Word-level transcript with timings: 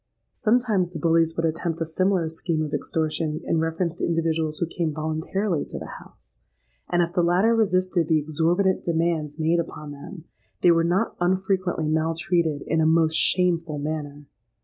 "Sometimes, 0.33 0.89
the 0.89 0.97
bullies 0.99 1.35
would 1.37 1.45
attempt 1.45 1.79
a 1.79 1.85
similar 1.85 2.27
scheme 2.27 2.63
of 2.63 2.73
extortion 2.73 3.39
in 3.43 3.59
reference 3.59 3.97
to 3.97 4.03
individuals 4.03 4.57
who 4.57 4.65
came 4.65 4.91
voluntarily 4.91 5.63
to 5.65 5.77
the 5.77 5.99
house; 6.01 6.39
and 6.89 7.03
if 7.03 7.13
the 7.13 7.21
latter 7.21 7.53
resisted 7.53 8.07
the 8.07 8.17
exorbitant 8.17 8.83
demands 8.83 9.37
made 9.37 9.59
upon 9.59 9.91
them, 9.91 10.23
they 10.61 10.71
were 10.71 10.83
not 10.83 11.15
unfrequently 11.21 11.87
maltreated 11.87 12.63
in 12.65 12.81
a 12.81 12.85
most 12.87 13.13
shameful 13.13 13.77
manner. 13.77 14.25